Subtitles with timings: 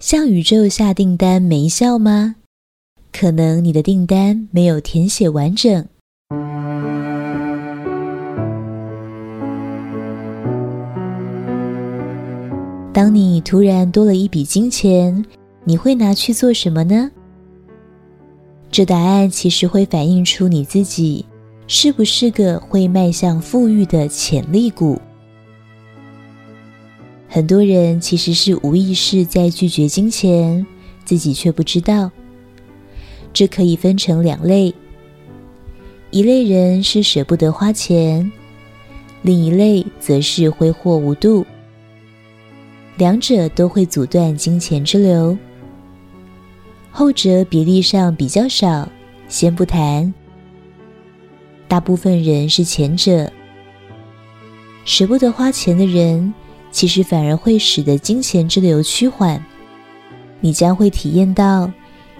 [0.00, 2.36] 向宇宙下订单没效吗？
[3.12, 5.84] 可能你的订单没有填写完整。
[12.92, 15.24] 当你突然多了一笔金钱，
[15.64, 17.10] 你会拿去做什么呢？
[18.70, 21.26] 这答案其实会反映出你自己
[21.66, 24.96] 是不是个会迈向富裕的潜力股。
[27.28, 30.66] 很多人其实是无意识在拒绝金钱，
[31.04, 32.10] 自己却不知道。
[33.34, 34.74] 这可以分成两类：
[36.10, 38.32] 一类人是舍不得花钱，
[39.20, 41.44] 另一类则是挥霍无度。
[42.96, 45.36] 两者都会阻断金钱之流，
[46.90, 48.88] 后者比例上比较少，
[49.28, 50.12] 先不谈。
[51.68, 53.30] 大部分人是前者，
[54.86, 56.32] 舍不得花钱的人。
[56.70, 59.44] 其实反而会使得金钱之流趋缓，
[60.40, 61.70] 你将会体验到，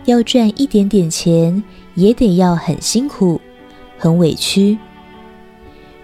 [0.04, 1.62] 要赚一点点钱
[1.94, 3.40] 也得要很辛苦、
[3.98, 4.76] 很委屈，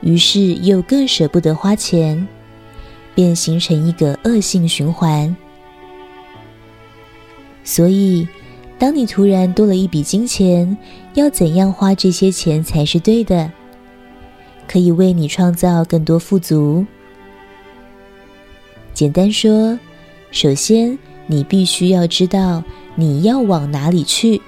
[0.02, 2.26] 于是又更舍不得花钱，
[3.14, 5.34] 便形成一个恶性循环。
[7.64, 8.28] 所以，
[8.78, 10.76] 当你突然多了一笔金钱，
[11.14, 13.50] 要怎样花这些钱才是对的？
[14.68, 16.84] 可以为你创造更多富足。
[18.94, 19.76] 简单说，
[20.30, 22.62] 首先你必须要知道
[22.94, 24.40] 你要往哪里去。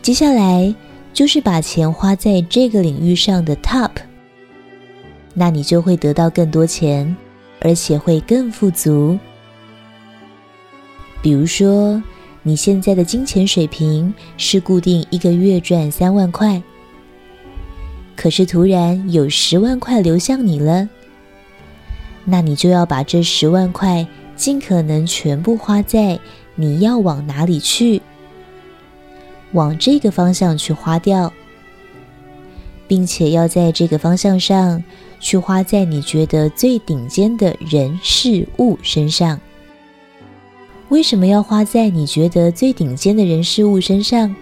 [0.00, 0.74] 接下来
[1.12, 3.90] 就是把钱花在这个领域上的 top，
[5.34, 7.14] 那你就会得到更多钱，
[7.60, 9.18] 而且会更富足。
[11.20, 12.02] 比如说，
[12.42, 16.62] 你现在的金钱水平是固定一个月赚三万块，
[18.16, 20.88] 可是突然有十万块流向你了。
[22.24, 26.18] 那你就要把这十万块尽可能全部花在
[26.54, 28.00] 你要往哪里去，
[29.52, 31.32] 往这个方向去花掉，
[32.86, 34.82] 并且要在这个方向上
[35.18, 39.40] 去花在你觉得最顶尖的人事物身上。
[40.88, 44.34] 为什么要花在你觉得最顶尖的人事物身上？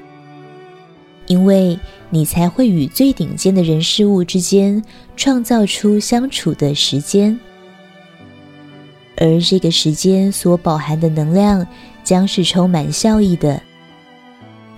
[1.27, 4.83] 因为你才会与最顶尖的人事物之间
[5.15, 7.39] 创造出相处的时间。
[9.21, 11.67] 而这个时间所饱含的能量，
[12.05, 13.61] 将是充满效益的，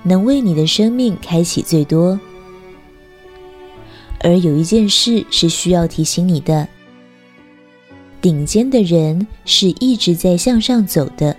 [0.02, 2.18] 能为你的生命开启最多。
[4.20, 6.66] 而有一件事是需要提醒你的：
[8.20, 11.36] 顶尖的人是一直在向上走的。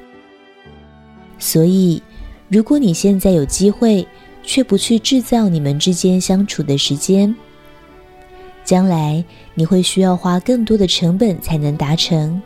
[1.40, 2.01] 所以，
[2.50, 4.07] 如果你现在有机会，
[4.44, 7.35] 却不去制造你们之间相处的时间，
[8.63, 9.23] 将来
[9.56, 12.40] 你会需要花更多的成本才能达成。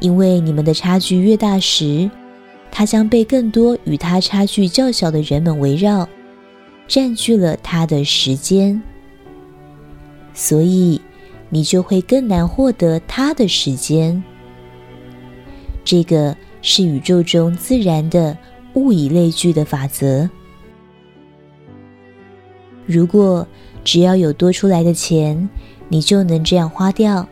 [0.00, 2.10] 因为你们的差距越大时，
[2.70, 6.08] 他将被更多与他差距较小的人们围绕，
[6.86, 8.80] 占据了他的时间，
[10.34, 11.00] 所以
[11.48, 14.22] 你就会更难获得他的时间。
[15.84, 18.36] 这个是宇宙中自然的
[18.74, 20.28] 物以类聚的法则。
[22.84, 23.46] 如果
[23.82, 25.48] 只要有多出来的钱，
[25.88, 27.26] 你就能这样花掉。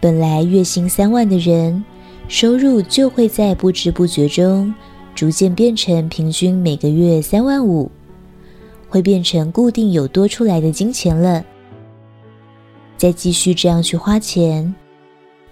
[0.00, 1.84] 本来月薪三万的人，
[2.28, 4.72] 收入就会在不知不觉中
[5.12, 7.90] 逐渐变成平均每个月三万五，
[8.88, 11.44] 会变成固定有多出来的金钱了。
[12.96, 14.72] 再继续这样去花钱，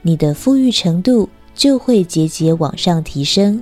[0.01, 3.61] 你的富裕程度就会节节往上提升。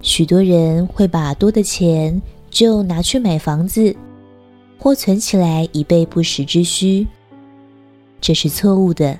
[0.00, 3.96] 许多人会把多的钱就拿去买房子，
[4.78, 7.04] 或存起来以备不时之需。
[8.26, 9.18] 这是错误的，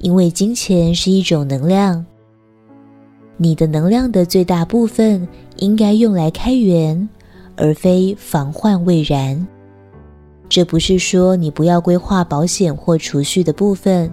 [0.00, 2.04] 因为金钱是一种能量，
[3.36, 7.08] 你的能量的最大部分应该用来开源，
[7.54, 9.46] 而非防患未然。
[10.48, 14.12] 这不是说你不要规划保险或储蓄的部分，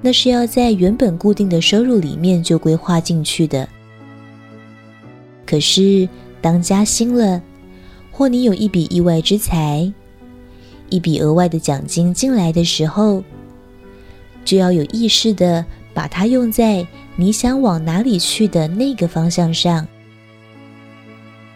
[0.00, 3.68] 那是要在原本固定的收入里面就规划进去的。
[5.44, 6.08] 可是
[6.40, 7.42] 当加薪了，
[8.12, 9.92] 或你有一笔意外之财，
[10.88, 13.22] 一笔额外的奖金进来的时候，
[14.44, 16.86] 就要有意识的把它用在
[17.16, 19.86] 你想往哪里去的那个方向上。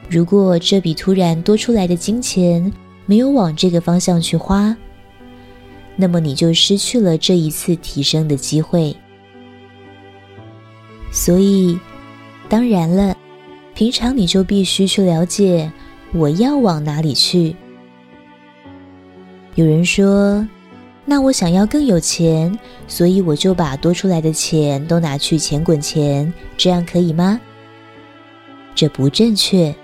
[0.09, 2.73] 如果这笔突然多出来的金钱
[3.07, 4.77] 没有往这个方向去花，
[5.95, 8.97] 那么你就失去了这一次提升的机会。
[11.13, 11.79] 所以，
[12.49, 13.17] 当然了，
[13.75, 15.71] 平常你就必须去了解
[16.13, 17.55] 我要往哪里去。
[19.57, 20.47] 有人说
[21.05, 22.57] ：“那我想要更有钱，
[22.87, 27.41] 所以我就把多出来的钱都拿去钱滚钱，这样可以吗？
[28.75, 29.75] 这不正确。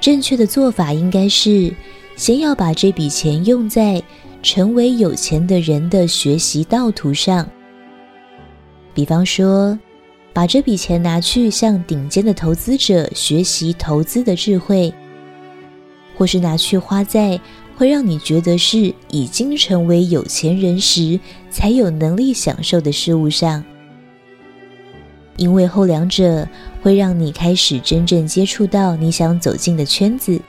[0.00, 1.74] 正确的做法应该是，
[2.14, 4.02] 先要把这笔钱用在
[4.42, 7.48] 成为有钱的人的学习道途上。
[8.94, 9.76] 比方说，
[10.32, 14.94] 把这笔钱拿去向顶尖的投资者学习投资的智慧，
[16.16, 17.40] 或是拿去花在
[17.76, 21.18] 会让你觉得是已经成为有钱人时
[21.50, 23.64] 才有能力享受的事物上。
[25.36, 26.46] 因为后两者
[26.80, 30.40] 会让你开始真正接触到你想走进的圈子，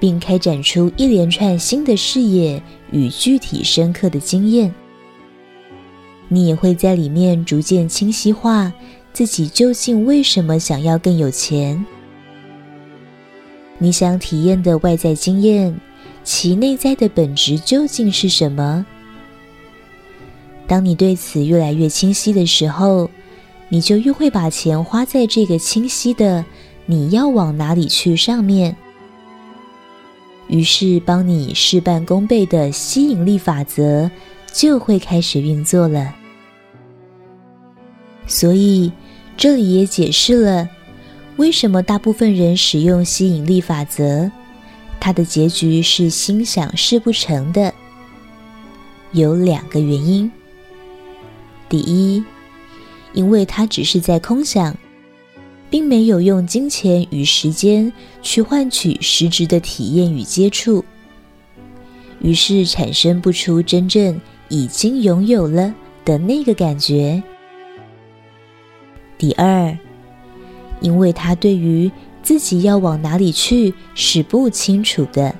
[0.00, 2.60] 并开展出一连串新的视野
[2.90, 4.74] 与具体深刻的经验。
[6.26, 8.72] 你也会在里面逐渐清晰化
[9.12, 11.84] 自己究竟为什么想要更有钱。
[13.78, 15.74] 你想体验的外在经验，
[16.32, 18.86] 其内在的本质究竟是什么？
[20.68, 23.10] 当你对此越来越清晰的时候，
[23.68, 26.44] 你就越会把钱花在这个清晰的
[26.86, 28.76] 你要往哪里去上面，
[30.46, 34.08] 于是帮你事半功倍的吸引力法则
[34.52, 36.14] 就会开始运作了。
[38.28, 38.92] 所以
[39.36, 40.68] 这里也解释了
[41.38, 44.30] 为什么大部分人使用吸引力法则，
[45.00, 47.74] 它的结局是心想事不成的。
[49.12, 50.30] 有两个原因，
[51.68, 52.22] 第一。
[53.12, 54.72] 因为他只是在空想，
[55.68, 57.92] 并没有用金钱与时间
[58.22, 60.84] 去换取实质的体验与接触，
[62.20, 65.74] 于是产生不出真正已经拥有了
[66.04, 67.20] 的那个感觉。
[69.18, 69.76] 第二，
[70.80, 71.90] 因为他对于
[72.30, 75.34] 自己要往哪里去是不清楚的，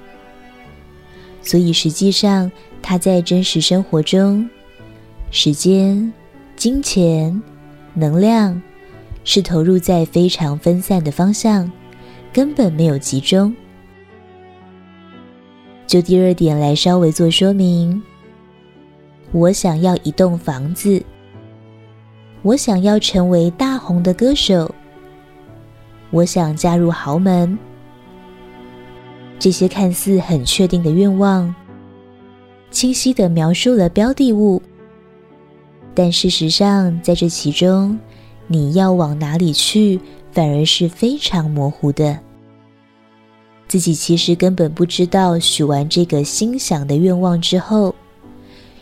[1.40, 2.50] 所以实际上
[2.82, 4.50] 他在真实生活中，
[5.30, 6.12] 时间、
[6.56, 7.40] 金钱。
[7.94, 8.60] 能量
[9.22, 11.70] 是投入在非常分散的方向，
[12.32, 13.54] 根本没有集中。
[15.86, 18.02] 就第二点来稍微做说明，
[19.30, 21.00] 我想要一栋房子，
[22.42, 24.74] 我想要成为大红的歌手，
[26.10, 27.58] 我想嫁入豪门。
[29.38, 31.54] 这些看似很确定的愿望，
[32.70, 34.60] 清晰地描述了标的物。
[35.94, 37.98] 但事实上，在这其中，
[38.46, 40.00] 你要往哪里去，
[40.32, 42.18] 反而是非常模糊的。
[43.66, 47.94] 自己其实根本不知道，许完这个心想的愿望之后，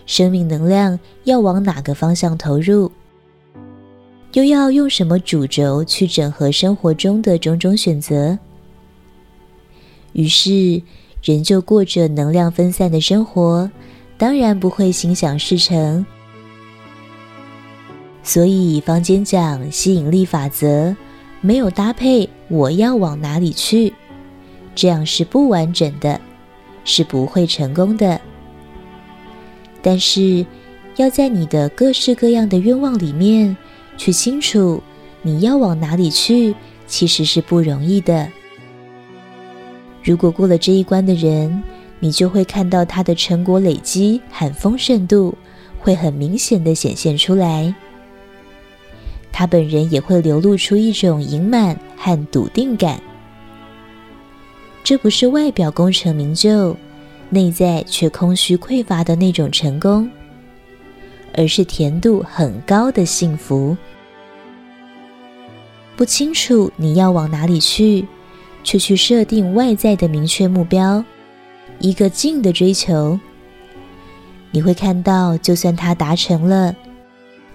[0.06, 2.90] 生命能量要往哪个方向投入，
[4.32, 8.38] 又要用什么主轴去整合生活中的种种选择。
[10.12, 10.82] 于是，
[11.22, 13.70] 人就过着能量分散的生活，
[14.16, 16.04] 当然不会心想事成。
[18.22, 20.94] 所以，坊间讲吸引力法则，
[21.40, 23.92] 没有搭配我要往哪里去，
[24.74, 26.20] 这样是不完整的，
[26.84, 28.20] 是不会成功的。
[29.80, 30.44] 但是，
[30.96, 33.56] 要在你的各式各样的愿望里面
[33.98, 34.82] 去清楚
[35.20, 36.54] 你要往哪里去，
[36.86, 38.26] 其实是不容易的。
[40.02, 41.62] 如果过了这一关的人，
[42.00, 45.36] 你就会看到他的成果累积和丰盛度
[45.78, 47.74] 会很明显的显现出来。
[49.32, 53.00] 他本人也会流露出一种盈满和笃定感，
[54.82, 56.76] 这不是外表功成名就，
[57.28, 60.08] 内在却空虚匮乏的那种成功，
[61.38, 63.76] 而是甜度很高的幸福。
[65.96, 68.04] 不清楚你要往哪里去，
[68.64, 71.04] 却去设定外在的明确目标，
[71.78, 73.18] 一个静的追求，
[74.50, 76.74] 你会看到，就算它达成了。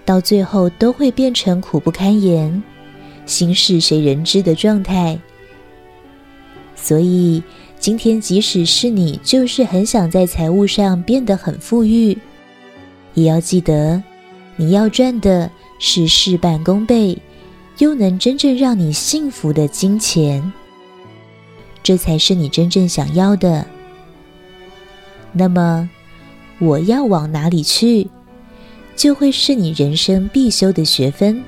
[0.06, 2.62] 到最后都会变成苦不堪言、
[3.26, 5.18] 心事谁人知的状态。
[6.74, 7.42] 所以，
[7.78, 12.16] 今天即使是你就是很想在财务上变得很富裕，
[13.14, 14.02] 也要记得，
[14.56, 17.18] 你要赚的是事半功倍，
[17.78, 20.52] 又能真正让你幸福的金钱，
[21.82, 23.66] 这才是你真正想要的。
[25.32, 25.88] 那么，
[26.58, 28.08] 我要往哪里去？
[28.96, 31.42] 就会是你人生必修的学分。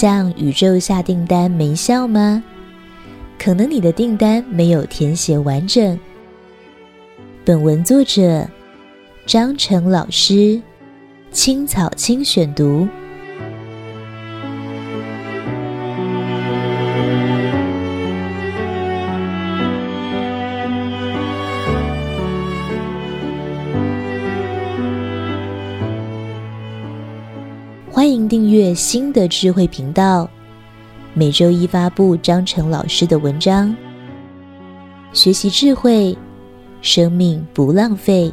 [0.00, 2.42] 向宇宙下订单没效吗？
[3.38, 6.00] 可能你的订单没有填写完整。
[7.44, 8.48] 本文作者
[9.26, 10.58] 张成老师，
[11.32, 12.88] 青草青选读。
[27.92, 30.30] 欢迎订阅新的智慧频道，
[31.12, 33.74] 每周一发布张成老师的文章，
[35.12, 36.16] 学习智慧，
[36.80, 38.32] 生命不浪费。